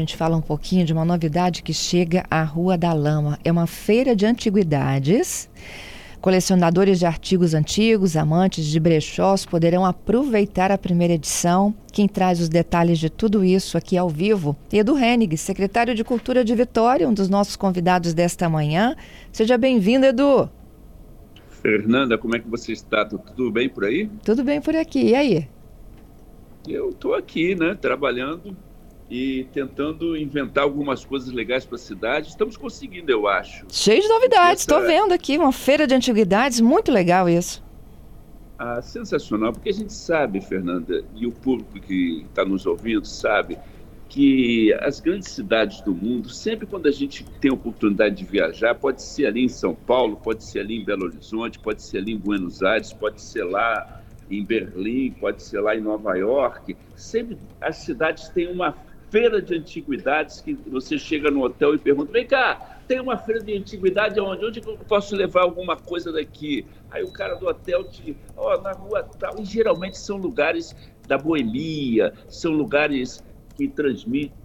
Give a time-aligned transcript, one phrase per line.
[0.00, 3.38] A gente fala um pouquinho de uma novidade que chega à Rua da Lama.
[3.44, 5.46] É uma feira de antiguidades.
[6.22, 11.74] Colecionadores de artigos antigos, amantes de brechós poderão aproveitar a primeira edição.
[11.92, 16.02] Quem traz os detalhes de tudo isso aqui ao vivo é Edu Hennig, secretário de
[16.02, 18.96] Cultura de Vitória, um dos nossos convidados desta manhã.
[19.30, 20.48] Seja bem-vindo, Edu.
[21.60, 23.04] Fernanda, como é que você está?
[23.04, 24.08] Tudo bem por aí?
[24.24, 25.08] Tudo bem por aqui.
[25.08, 25.48] E aí?
[26.66, 28.56] Eu estou aqui, né, trabalhando
[29.10, 32.28] e tentando inventar algumas coisas legais para a cidade.
[32.28, 33.66] Estamos conseguindo, eu acho.
[33.68, 37.62] Cheio de novidades, estou vendo aqui uma feira de antiguidades, muito legal isso.
[38.56, 43.58] Ah, sensacional, porque a gente sabe, Fernanda, e o público que está nos ouvindo sabe,
[44.08, 48.74] que as grandes cidades do mundo, sempre quando a gente tem a oportunidade de viajar,
[48.74, 52.12] pode ser ali em São Paulo, pode ser ali em Belo Horizonte, pode ser ali
[52.12, 57.38] em Buenos Aires, pode ser lá em Berlim, pode ser lá em Nova York, sempre
[57.60, 58.76] as cidades têm uma
[59.10, 63.42] feira de antiguidades que você chega no hotel e pergunta: vem cá, tem uma feira
[63.42, 64.44] de antiguidade onde?
[64.44, 66.66] Onde eu posso levar alguma coisa daqui?
[66.90, 69.38] Aí o cara do hotel te, ó, oh, na rua tal.
[69.38, 70.74] E geralmente são lugares
[71.06, 73.22] da boemia, são lugares
[73.56, 74.40] que transmitem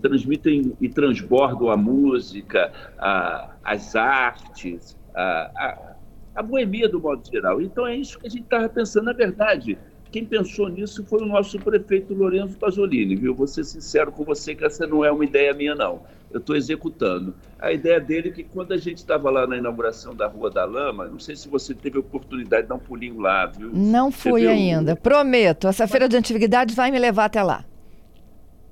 [0.00, 5.96] transmitem e transbordam a música, a, as artes, a, a,
[6.36, 7.60] a boemia do modo geral.
[7.60, 9.04] Então é isso que a gente estava pensando.
[9.04, 9.78] Na verdade,
[10.14, 13.34] quem pensou nisso foi o nosso prefeito Lourenço Pasolini, viu?
[13.34, 16.02] Vou ser sincero com você que essa não é uma ideia minha, não.
[16.30, 17.34] Eu estou executando.
[17.58, 20.64] A ideia dele é que quando a gente estava lá na inauguração da Rua da
[20.64, 23.72] Lama, não sei se você teve a oportunidade de dar um pulinho lá, viu?
[23.74, 24.94] Não fui ainda.
[24.94, 27.64] Prometo, essa feira de antiguidades vai me levar até lá.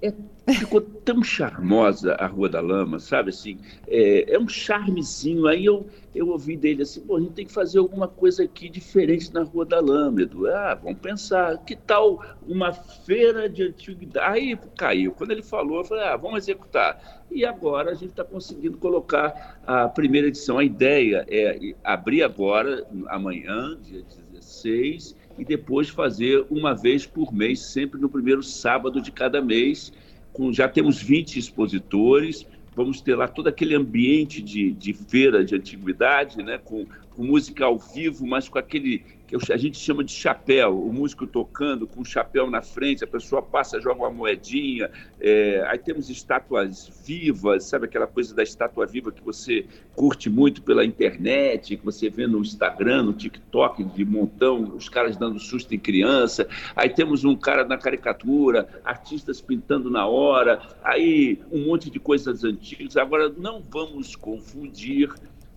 [0.02, 0.12] É,
[0.54, 3.30] ficou tão charmosa a Rua da Lama, sabe?
[3.30, 5.46] Assim, é, é um charmezinho.
[5.46, 8.68] Aí eu, eu ouvi dele assim, pô, a gente tem que fazer alguma coisa aqui
[8.68, 10.48] diferente na Rua da Lama, Edu.
[10.48, 14.26] Ah, vamos pensar, que tal uma feira de antiguidade?
[14.26, 15.12] Aí caiu.
[15.12, 17.22] Quando ele falou, eu falei, ah, vamos executar.
[17.30, 20.58] E agora a gente está conseguindo colocar a primeira edição.
[20.58, 27.60] A ideia é abrir agora, amanhã, dia 16, e depois fazer uma vez por mês,
[27.60, 29.92] sempre no primeiro sábado de cada mês.
[30.32, 35.54] Com, já temos 20 expositores, vamos ter lá todo aquele ambiente de, de feira de
[35.54, 39.04] antiguidade, né, com, com música ao vivo, mas com aquele
[39.38, 43.06] que a gente chama de chapéu, o músico tocando com o chapéu na frente, a
[43.06, 48.86] pessoa passa, joga uma moedinha, é, aí temos estátuas vivas, sabe aquela coisa da estátua
[48.86, 54.04] viva que você curte muito pela internet, que você vê no Instagram, no TikTok, de
[54.04, 59.90] montão, os caras dando susto em criança, aí temos um cara na caricatura, artistas pintando
[59.90, 62.96] na hora, aí um monte de coisas antigas.
[62.96, 65.10] Agora, não vamos confundir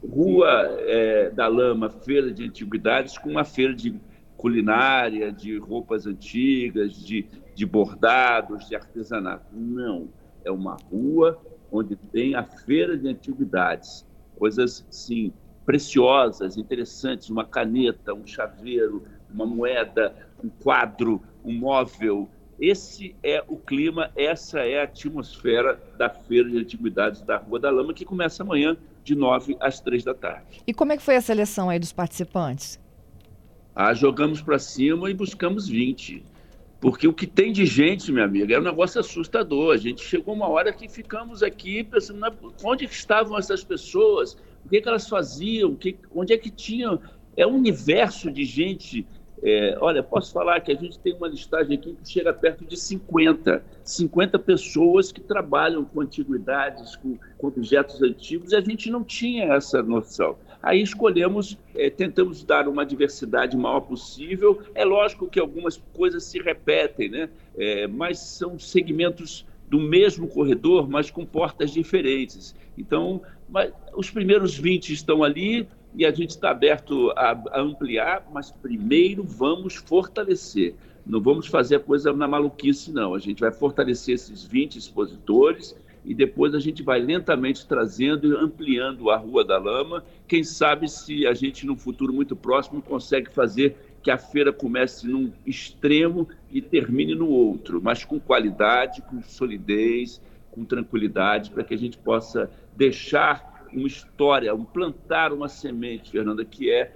[0.06, 0.50] Rua
[0.82, 3.96] é, da Lama, feira de antiguidades, com uma feira de
[4.38, 9.46] culinária, de roupas antigas, de, de bordados, de artesanato.
[9.54, 10.10] Não,
[10.44, 14.06] é uma rua onde tem a feira de antiguidades,
[14.38, 15.34] coisas sim
[15.66, 22.30] preciosas, interessantes, uma caneta, um chaveiro, uma moeda, um quadro, um móvel.
[22.60, 27.72] Esse é o clima, essa é a atmosfera da Feira de Antiguidades da Rua da
[27.72, 30.62] Lama, que começa amanhã, de 9 às 3 da tarde.
[30.66, 32.80] E como é que foi a seleção aí dos participantes?
[33.74, 36.24] Ah, jogamos para cima e buscamos 20.
[36.82, 39.74] Porque o que tem de gente, minha amiga, é um negócio assustador.
[39.74, 42.20] A gente chegou uma hora que ficamos aqui pensando,
[42.64, 44.34] onde estavam essas pessoas?
[44.66, 45.76] O que, que elas faziam?
[45.76, 47.00] Que, onde é que tinham?
[47.38, 49.06] É um universo de gente
[49.44, 52.78] é, olha, posso falar que a gente tem uma listagem aqui que chega perto de
[52.78, 59.04] 50, 50 pessoas que trabalham com antiguidades, com, com objetos antigos, e a gente não
[59.04, 60.38] tinha essa noção.
[60.64, 64.64] Aí escolhemos, é, tentamos dar uma diversidade maior possível.
[64.74, 67.30] É lógico que algumas coisas se repetem, né?
[67.56, 72.56] É, mas são segmentos do mesmo corredor, mas com portas diferentes.
[72.78, 73.22] Então,
[73.96, 75.68] os primeiros 20 estão ali,
[75.98, 80.76] e a gente está aberto a, a, ampliar, mas primeiro vamos fortalecer.
[81.06, 83.14] Não vamos fazer a coisa na maluquice, não.
[83.14, 88.36] A gente vai fortalecer esses 20 expositores e depois a gente vai lentamente trazendo e
[88.36, 90.04] ampliando a Rua da Lama.
[90.28, 95.08] Quem sabe se a gente, num futuro muito próximo, consegue fazer que a feira comece
[95.08, 100.22] num extremo e termine no outro, mas com qualidade, com solidez,
[100.52, 106.44] com tranquilidade, para que a gente possa deixar uma história, um plantar uma semente, Fernanda,
[106.46, 106.92] que é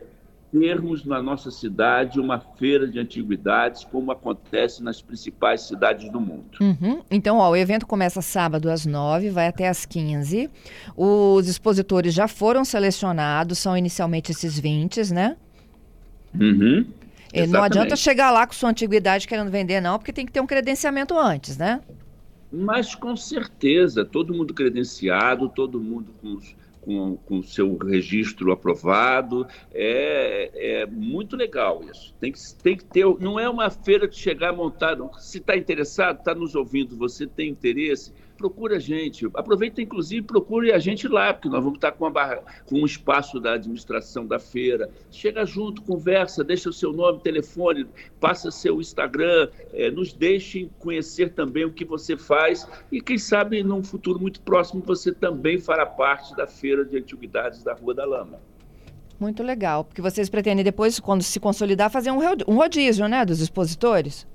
[0.52, 6.58] termos na nossa cidade uma feira de antiguidades, como acontece nas principais cidades do mundo.
[6.60, 7.02] Uhum.
[7.12, 10.50] Então, ó, o evento começa sábado às 9, vai até às 15.
[10.98, 15.38] Os expositores já foram selecionados, são inicialmente esses 20, né?
[16.34, 16.86] Uhum.
[17.50, 20.48] não adianta chegar lá com sua antiguidade querendo vender, não, porque tem que ter um
[20.48, 21.80] credenciamento antes, né?
[22.52, 29.48] Mas com certeza, todo mundo credenciado, todo mundo com os com, com seu registro aprovado.
[29.72, 32.14] É, é muito legal isso.
[32.20, 33.06] Tem que, tem que ter.
[33.20, 35.10] Não é uma feira de chegar montado.
[35.20, 39.26] Se está interessado, está nos ouvindo, você tem interesse procura a gente.
[39.34, 43.38] Aproveita, inclusive, procure a gente lá, porque nós vamos estar com, barra, com um espaço
[43.38, 44.90] da administração da feira.
[45.12, 47.86] Chega junto, conversa, deixa o seu nome, telefone,
[48.18, 53.62] passa seu Instagram, é, nos deixe conhecer também o que você faz e, quem sabe,
[53.62, 58.06] num futuro muito próximo, você também fará parte da Feira de Antiguidades da Rua da
[58.06, 58.40] Lama.
[59.20, 64.26] Muito legal, porque vocês pretendem depois, quando se consolidar, fazer um rodízio, né, dos expositores?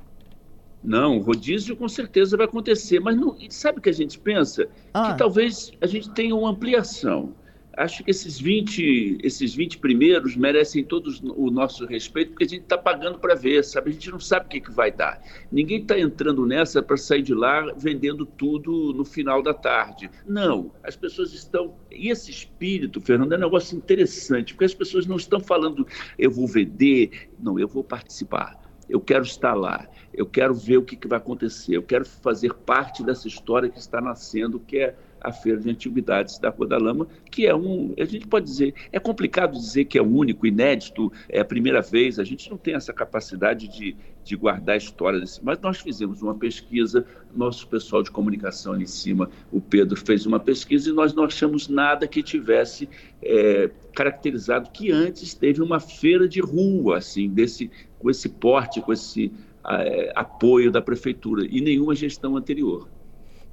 [0.85, 4.69] Não, rodízio com certeza vai acontecer, mas não, sabe o que a gente pensa?
[4.93, 5.13] Ah.
[5.13, 7.35] Que talvez a gente tenha uma ampliação.
[7.77, 12.63] Acho que esses 20, esses 20 primeiros merecem todos o nosso respeito, porque a gente
[12.63, 13.91] está pagando para ver, sabe?
[13.91, 15.21] A gente não sabe o que, que vai dar.
[15.51, 20.09] Ninguém está entrando nessa para sair de lá vendendo tudo no final da tarde.
[20.27, 21.75] Não, as pessoas estão.
[21.91, 25.87] E esse espírito, Fernando, é um negócio interessante, porque as pessoas não estão falando,
[26.17, 30.83] eu vou vender, não, eu vou participar eu quero estar lá, eu quero ver o
[30.83, 34.97] que, que vai acontecer, eu quero fazer parte dessa história que está nascendo, que é
[35.25, 38.75] a Feira de Antiguidades da Rua da Lama, que é um, a gente pode dizer,
[38.93, 42.75] é complicado dizer que é único, inédito, é a primeira vez, a gente não tem
[42.75, 48.03] essa capacidade de, de guardar a história desse, mas nós fizemos uma pesquisa, nosso pessoal
[48.03, 52.06] de comunicação ali em cima, o Pedro fez uma pesquisa e nós não achamos nada
[52.06, 52.88] que tivesse
[53.23, 58.93] é, caracterizado que antes teve uma feira de rua, assim, desse, com esse porte, com
[58.93, 59.32] esse
[59.67, 62.88] é, apoio da prefeitura, e nenhuma gestão anterior.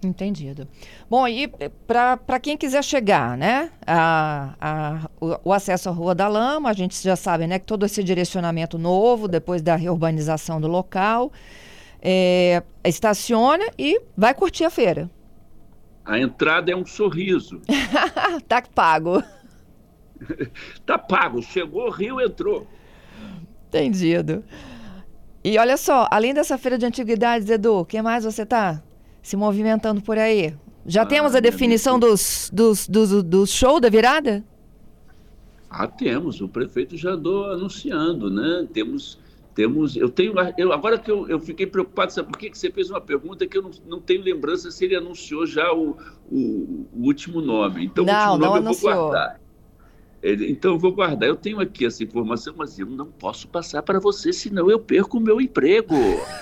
[0.03, 0.67] Entendido.
[1.07, 1.47] Bom, e
[1.85, 3.71] para quem quiser chegar, né?
[3.85, 7.59] A, a, o, o, acesso à Rua da Lama, a gente já sabe, né?
[7.59, 11.31] Que todo esse direcionamento novo, depois da reurbanização do local,
[12.01, 15.09] é, estaciona e vai curtir a feira.
[16.03, 17.61] A entrada é um sorriso.
[18.47, 19.23] tá pago.
[20.83, 21.43] tá pago.
[21.43, 22.65] Chegou, Rio entrou.
[23.67, 24.43] Entendido.
[25.43, 28.81] E olha só, além dessa feira de antiguidades, Edu, o que mais você tá?
[29.21, 30.53] Se movimentando por aí.
[30.85, 34.43] Já ah, temos a definição dos, dos, dos, do show da virada?
[35.69, 36.41] Ah, temos.
[36.41, 38.67] O prefeito já andou anunciando, né?
[38.73, 39.19] Temos,
[39.53, 39.95] temos.
[39.95, 40.33] Eu tenho.
[40.57, 42.49] Eu, agora que eu, eu fiquei preocupado, sabe por quê?
[42.49, 45.71] que você fez uma pergunta que eu não, não tenho lembrança se ele anunciou já
[45.71, 45.95] o,
[46.29, 47.85] o, o último nome.
[47.85, 48.91] Então, não, o último nome eu anunciou.
[48.91, 49.41] vou guardar.
[50.23, 51.29] Então, eu vou guardar.
[51.29, 55.19] Eu tenho aqui essa informação, mas eu não posso passar para você, senão eu perco
[55.19, 55.95] o meu emprego.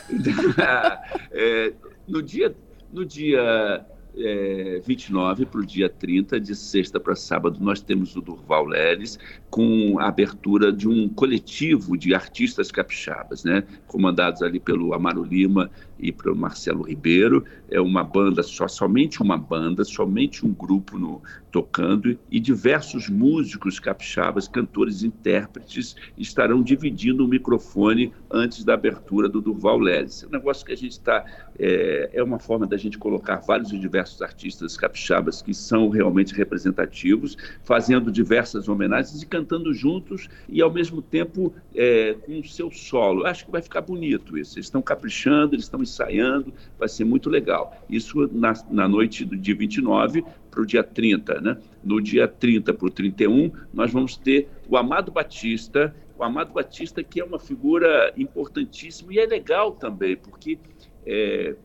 [1.32, 1.74] é,
[2.08, 2.56] no dia
[2.92, 8.22] no dia é, 29 para o dia 30, de sexta para sábado, nós temos o
[8.22, 9.20] Durval Leles
[9.50, 13.64] com a abertura de um coletivo de artistas capixabas, né?
[13.88, 15.70] comandados ali pelo Amaro Lima
[16.00, 17.46] e pelo Marcelo Ribeiro.
[17.70, 23.80] É uma banda, só, somente uma banda, somente um grupo no, tocando e diversos músicos
[23.80, 30.24] capixabas, cantores, intérpretes estarão dividindo o microfone antes da abertura do Durval Leles.
[30.24, 31.26] É um negócio que a gente está
[31.60, 36.34] é, é uma forma da gente colocar vários e diversos artistas capixabas que são realmente
[36.34, 42.72] representativos, fazendo diversas homenagens e cantando juntos e ao mesmo tempo é, com o seu
[42.72, 43.22] solo.
[43.22, 44.58] Eu acho que vai ficar bonito isso.
[44.58, 47.76] Eles estão caprichando, eles estão ensaiando, vai ser muito legal.
[47.90, 51.58] Isso na, na noite do dia 29 para o dia 30, né?
[51.84, 57.04] No dia 30 para o 31, nós vamos ter o Amado Batista, o Amado Batista
[57.04, 60.60] que é uma figura importantíssima e é legal também, porque
[61.06, 61.56] é,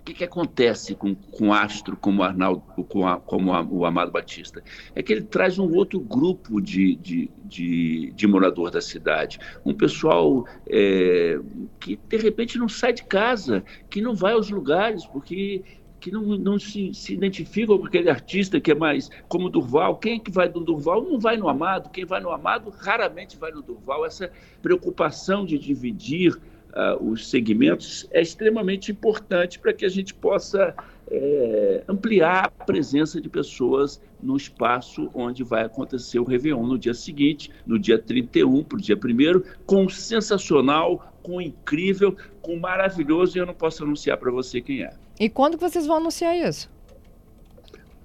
[0.00, 4.10] o que, que, acontece com, com astro como Arnaldo, com a, como a, o Amado
[4.10, 4.62] Batista?
[4.94, 9.74] É que ele traz um outro grupo de, de, de, de morador da cidade, um
[9.74, 11.38] pessoal é,
[11.78, 15.62] que de repente não sai de casa, que não vai aos lugares, porque
[16.00, 19.96] que não, não se, se identificam com aquele artista que é mais como Durval.
[19.96, 21.90] Quem é que vai do Durval não vai no Amado.
[21.90, 24.06] Quem vai no Amado raramente vai no Durval.
[24.06, 24.30] Essa
[24.62, 30.74] preocupação de dividir uh, os segmentos é extremamente importante para que a gente possa
[31.10, 36.94] é, ampliar a presença de pessoas no espaço onde vai acontecer o Réveillon no dia
[36.94, 43.40] seguinte, no dia 31 para o dia 1 com sensacional, com incrível, com maravilhoso, e
[43.40, 44.92] eu não posso anunciar para você quem é.
[45.20, 46.70] E quando que vocês vão anunciar isso?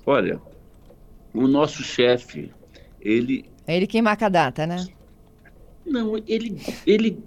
[0.05, 0.41] Olha,
[1.33, 2.51] o nosso chefe,
[2.99, 3.45] ele...
[3.65, 4.85] É ele quem marca a data, né?
[5.85, 7.23] Não, ele, ele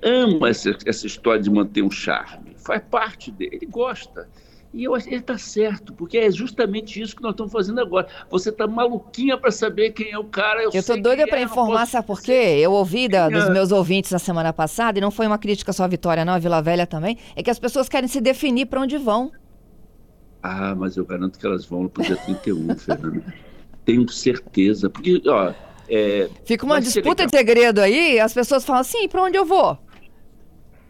[0.00, 2.54] ama essa, essa história de manter um charme.
[2.56, 4.28] Faz parte dele, ele gosta.
[4.74, 8.06] E eu, ele está certo, porque é justamente isso que nós estamos fazendo agora.
[8.30, 10.62] Você está maluquinha para saber quem é o cara.
[10.62, 12.32] Eu estou doida para é, informar, sabe por quê?
[12.58, 15.84] Eu ouvi da, dos meus ouvintes na semana passada, e não foi uma crítica só
[15.84, 18.80] à Vitória, não, a Vila Velha também, é que as pessoas querem se definir para
[18.80, 19.30] onde vão.
[20.42, 23.22] Ah, mas eu garanto que elas vão pro dia 31, Fernando.
[23.84, 24.88] Tenho certeza.
[24.88, 25.52] Porque, ó.
[25.88, 29.78] É, Fica uma disputa de segredo aí, as pessoas falam assim: para onde eu vou?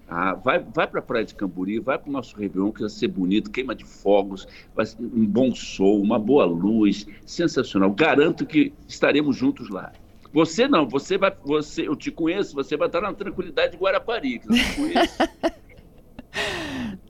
[0.08, 2.90] Ah, vai vai para a Praia de Camburi, vai para o nosso Réveillon, que vai
[2.90, 7.90] ser bonito, queima de fogos, vai ser um bom som, uma boa luz, sensacional.
[7.90, 9.92] Garanto que estaremos juntos lá.
[10.32, 14.38] Você não, você vai, você, eu te conheço, você vai estar na tranquilidade de Guarapari,
[14.38, 15.18] que eu te conheço.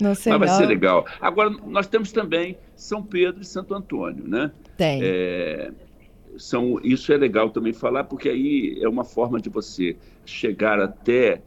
[0.00, 0.56] Não sei Mas vai não.
[0.56, 1.06] ser legal.
[1.20, 4.50] Agora, nós temos também São Pedro e Santo Antônio, né?
[4.76, 5.00] Tem.
[5.00, 5.70] É,
[6.36, 11.40] são, isso é legal também falar, porque aí é uma forma de você chegar até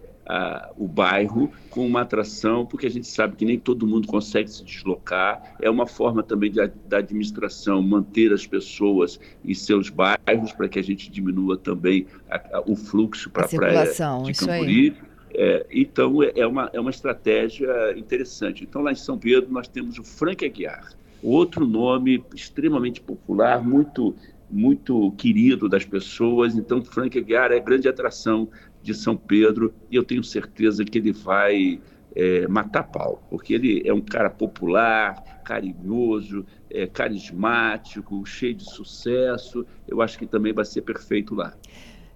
[0.77, 4.63] o bairro com uma atração, porque a gente sabe que nem todo mundo consegue se
[4.63, 5.55] deslocar.
[5.61, 10.79] É uma forma também de, da administração manter as pessoas em seus bairros para que
[10.79, 14.95] a gente diminua também a, a, o fluxo para a praia de isso Camburi.
[14.97, 15.15] aí.
[15.37, 17.67] É, então, é uma, é uma estratégia
[17.97, 18.63] interessante.
[18.63, 24.15] Então, lá em São Pedro, nós temos o Frank Aguiar, outro nome extremamente popular, muito,
[24.49, 26.55] muito querido das pessoas.
[26.55, 28.47] Então, Frank Aguiar é grande atração
[28.85, 31.81] de São Pedro e eu tenho certeza que ele vai
[32.15, 39.65] é, matar pau, porque ele é um cara popular, carinhoso, é, carismático, cheio de sucesso.
[39.87, 41.53] Eu acho que também vai ser perfeito lá.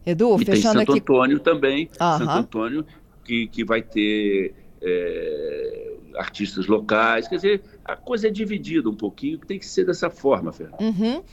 [0.06, 1.02] Edu, e tem fechando Santo aqui.
[1.02, 2.18] Antônio também, Aham.
[2.20, 2.86] Santo Antônio,
[3.26, 7.28] que, que vai ter é, artistas locais.
[7.28, 10.82] Quer dizer, a coisa é dividida um pouquinho, tem que ser dessa forma, Fernando.
[10.82, 11.24] Uhum.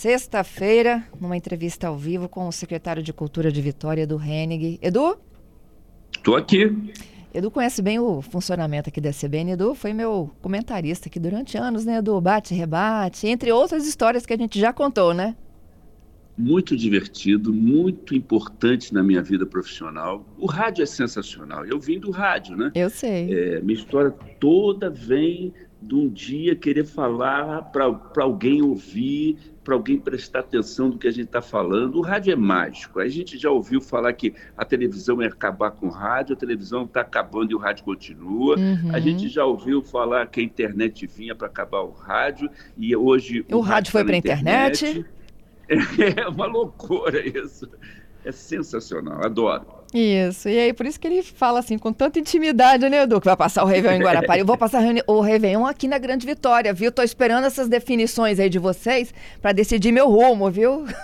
[0.00, 4.78] Sexta-feira, numa entrevista ao vivo com o secretário de Cultura de Vitória, Edu Hennig.
[4.80, 5.18] Edu?
[6.16, 6.74] Estou aqui.
[7.34, 9.50] Edu conhece bem o funcionamento aqui da CBN.
[9.50, 12.18] Edu foi meu comentarista aqui durante anos, né, Edu?
[12.18, 15.36] Bate, rebate, entre outras histórias que a gente já contou, né?
[16.34, 20.24] Muito divertido, muito importante na minha vida profissional.
[20.38, 21.66] O rádio é sensacional.
[21.66, 22.72] Eu vim do rádio, né?
[22.74, 23.34] Eu sei.
[23.34, 27.84] É, minha história toda vem de um dia querer falar para
[28.18, 31.96] alguém ouvir, para alguém prestar atenção do que a gente está falando.
[31.96, 33.00] O rádio é mágico.
[33.00, 36.84] A gente já ouviu falar que a televisão ia acabar com o rádio, a televisão
[36.84, 38.58] está acabando e o rádio continua.
[38.58, 38.94] Uhum.
[38.94, 43.44] A gente já ouviu falar que a internet vinha para acabar o rádio e hoje
[43.50, 45.04] O rádio foi tá pra na internet.
[46.16, 47.70] É uma loucura isso.
[48.24, 49.79] É sensacional, adoro.
[49.92, 53.20] Isso, e aí por isso que ele fala assim com tanta intimidade, né, Edu?
[53.20, 54.40] Que vai passar o Réveillon em Guarapari.
[54.40, 56.92] Eu vou passar o Réveillon aqui na Grande Vitória, viu?
[56.92, 60.84] Tô esperando essas definições aí de vocês para decidir meu rumo, viu?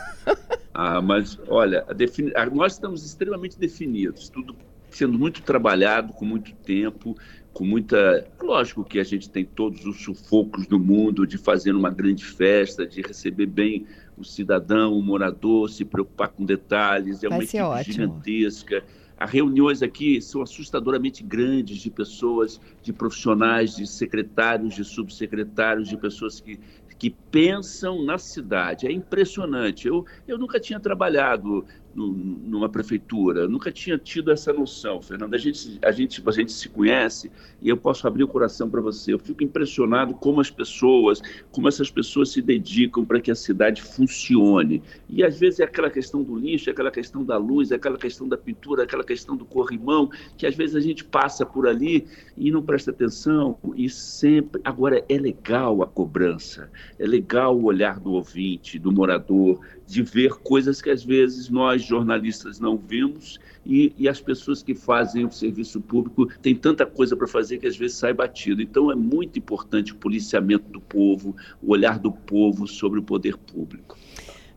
[0.79, 2.31] Ah, mas olha, defini...
[2.53, 4.55] nós estamos extremamente definidos, tudo
[4.91, 7.17] sendo muito trabalhado, com muito tempo,
[7.53, 8.27] com muita.
[8.41, 12.87] Lógico que a gente tem todos os sufocos do mundo de fazer uma grande festa,
[12.87, 17.23] de receber bem o cidadão, o morador, se preocupar com detalhes.
[17.23, 17.93] É Vai uma equipe ótimo.
[17.93, 18.85] gigantesca.
[19.19, 25.97] As reuniões aqui são assustadoramente grandes de pessoas, de profissionais, de secretários, de subsecretários, de
[25.97, 26.61] pessoas que,
[26.99, 28.87] que pensam na cidade.
[28.87, 29.89] É impressionante.
[29.89, 31.65] Eu, eu nunca tinha trabalhado
[31.97, 35.35] numa prefeitura, nunca tinha tido essa noção, Fernando.
[35.35, 37.31] A gente, a gente, a gente se conhece
[37.63, 39.15] e eu posso abrir o coração para você.
[39.15, 43.81] Eu fico impressionado como as pessoas, como essas pessoas se dedicam para que a cidade
[43.83, 44.83] funcione.
[45.09, 47.97] E às vezes é aquela questão do lixo, é aquela questão da luz, é aquela
[47.97, 51.67] questão da pintura, é aquela questão do corrimão, que às vezes a gente passa por
[51.67, 53.59] ali e não presta atenção.
[53.75, 54.61] E sempre.
[54.65, 60.33] Agora, é legal a cobrança, é legal o olhar do ouvinte, do morador, de ver
[60.35, 65.31] coisas que às vezes nós jornalistas não vimos e, e, as pessoas que fazem o
[65.31, 68.63] serviço público têm tanta coisa para fazer que às vezes sai batido.
[68.63, 73.37] Então é muito importante o policiamento do povo, o olhar do povo sobre o poder
[73.37, 73.97] público.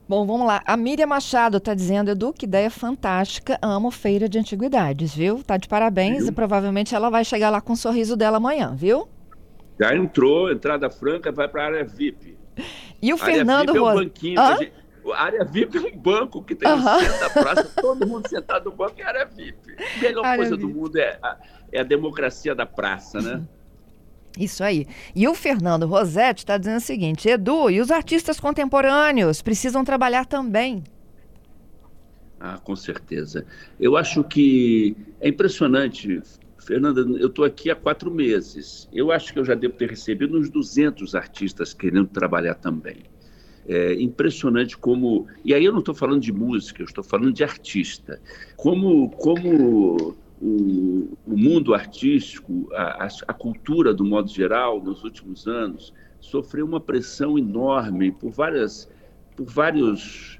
[0.07, 0.63] Bom, vamos lá.
[0.65, 3.59] A Miriam Machado está dizendo, Edu, que ideia fantástica.
[3.61, 5.43] Amo feira de antiguidades, viu?
[5.43, 6.29] Tá de parabéns Viu?
[6.29, 9.07] e provavelmente ela vai chegar lá com o sorriso dela amanhã, viu?
[9.79, 12.35] Já entrou, entrada franca, vai para a área VIP.
[13.01, 14.03] E o Fernando VIP é o Rosa.
[14.03, 14.57] banquinho.
[14.57, 14.73] Gente-
[15.13, 16.95] área VIP é um banco que tem Aham.
[16.95, 19.75] no centro da praça, todo mundo sentado no banco é área VIP.
[19.77, 20.67] A melhor Área coisa VIP.
[20.73, 21.37] do mundo é a,
[21.71, 23.41] é a democracia da praça, né?
[24.37, 24.87] Isso aí.
[25.15, 30.25] E o Fernando Rosetti está dizendo o seguinte: Edu, e os artistas contemporâneos precisam trabalhar
[30.25, 30.83] também.
[32.39, 33.45] Ah, com certeza.
[33.79, 36.21] Eu acho que é impressionante,
[36.57, 37.01] Fernanda.
[37.01, 38.87] Eu estou aqui há quatro meses.
[38.93, 43.03] Eu acho que eu já devo ter recebido uns 200 artistas querendo trabalhar também.
[43.71, 45.27] É impressionante como.
[45.45, 48.19] E aí eu não estou falando de música, eu estou falando de artista.
[48.57, 55.93] Como, como o, o mundo artístico, a, a, cultura do modo geral, nos últimos anos,
[56.19, 58.89] sofreu uma pressão enorme por várias,
[59.35, 60.39] por vários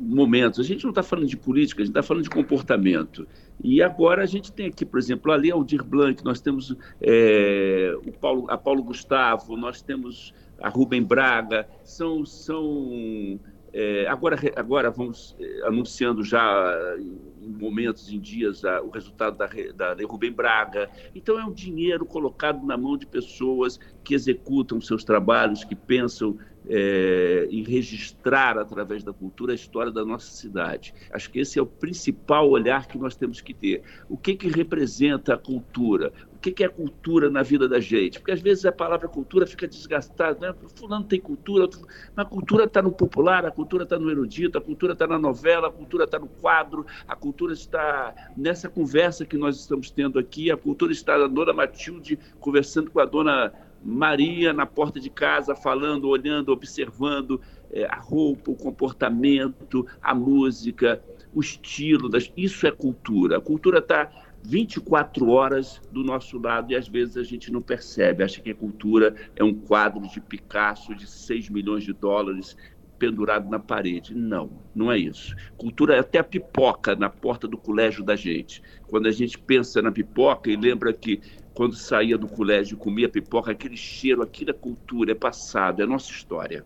[0.00, 0.58] momentos.
[0.58, 3.28] A gente não está falando de política, a gente está falando de comportamento.
[3.62, 8.12] E agora a gente tem aqui, por exemplo, ali Aldir Blanc, nós temos é, o
[8.12, 13.40] Paulo, a Paulo Gustavo, nós temos a Rubem Braga, são, são
[13.72, 16.96] é, agora, agora vamos é, anunciando já
[17.40, 19.46] em momentos, em dias, a, o resultado da,
[19.94, 20.90] da Rubem Braga.
[21.14, 26.38] Então, é um dinheiro colocado na mão de pessoas que executam seus trabalhos, que pensam
[26.68, 30.94] é, em registrar através da cultura a história da nossa cidade.
[31.10, 33.82] Acho que esse é o principal olhar que nós temos que ter.
[34.08, 36.12] O que, que representa a cultura?
[36.42, 38.18] Que, que é cultura na vida da gente?
[38.18, 40.48] Porque às vezes a palavra cultura fica desgastada.
[40.52, 40.54] Né?
[40.74, 41.68] Fulano tem cultura,
[42.16, 45.18] mas a cultura está no popular, a cultura está no erudito, a cultura está na
[45.18, 50.18] novela, a cultura está no quadro, a cultura está nessa conversa que nós estamos tendo
[50.18, 53.52] aqui, a cultura está na dona Matilde conversando com a dona
[53.84, 61.02] Maria na porta de casa, falando, olhando, observando é, a roupa, o comportamento, a música,
[61.34, 62.08] o estilo.
[62.08, 62.32] Das...
[62.36, 63.38] Isso é cultura.
[63.38, 64.10] A cultura está
[64.44, 68.24] 24 horas do nosso lado e às vezes a gente não percebe.
[68.24, 72.56] Acha que a cultura é um quadro de Picasso de 6 milhões de dólares
[72.98, 74.14] pendurado na parede.
[74.14, 75.34] Não, não é isso.
[75.56, 78.62] Cultura é até a pipoca na porta do colégio da gente.
[78.88, 81.20] Quando a gente pensa na pipoca e lembra que
[81.54, 85.86] quando saía do colégio e comia pipoca, aquele cheiro, aquilo é cultura, é passado, é
[85.86, 86.64] nossa história.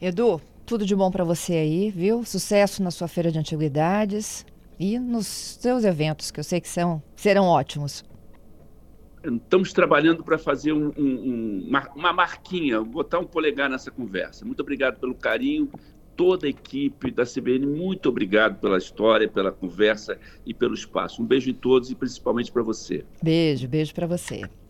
[0.00, 2.24] Edu, tudo de bom para você aí, viu?
[2.24, 4.44] Sucesso na sua feira de antiguidades
[4.78, 8.04] e nos seus eventos, que eu sei que são, serão ótimos.
[9.22, 14.44] Estamos trabalhando para fazer um, um, uma, uma marquinha, botar um polegar nessa conversa.
[14.44, 15.70] Muito obrigado pelo carinho,
[16.14, 21.22] toda a equipe da CBN, muito obrigado pela história, pela conversa e pelo espaço.
[21.22, 23.04] Um beijo em todos e principalmente para você.
[23.22, 24.42] Beijo, beijo para você.